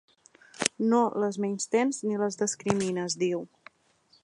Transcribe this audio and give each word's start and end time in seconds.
No 0.93 1.01
les 1.23 1.37
menystens 1.43 2.01
ni 2.09 2.17
les 2.23 2.41
discrimines, 2.41 3.19
diu. 3.25 3.47